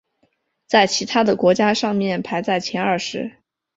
[0.65, 3.33] 在其他的国家上面排在前二十。